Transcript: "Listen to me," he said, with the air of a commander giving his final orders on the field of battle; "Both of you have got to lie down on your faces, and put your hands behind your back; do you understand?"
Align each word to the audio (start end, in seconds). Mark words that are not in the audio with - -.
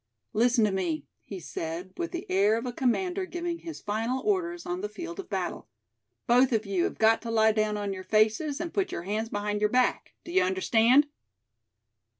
"Listen 0.33 0.63
to 0.65 0.71
me," 0.71 1.05
he 1.23 1.39
said, 1.39 1.93
with 1.95 2.09
the 2.09 2.25
air 2.27 2.57
of 2.57 2.65
a 2.65 2.73
commander 2.73 3.27
giving 3.27 3.59
his 3.59 3.81
final 3.83 4.19
orders 4.25 4.65
on 4.65 4.81
the 4.81 4.89
field 4.89 5.19
of 5.19 5.29
battle; 5.29 5.69
"Both 6.25 6.51
of 6.51 6.65
you 6.65 6.85
have 6.85 6.97
got 6.97 7.21
to 7.21 7.29
lie 7.29 7.51
down 7.51 7.77
on 7.77 7.93
your 7.93 8.03
faces, 8.03 8.59
and 8.59 8.73
put 8.73 8.91
your 8.91 9.03
hands 9.03 9.29
behind 9.29 9.61
your 9.61 9.69
back; 9.69 10.15
do 10.23 10.31
you 10.31 10.41
understand?" 10.41 11.05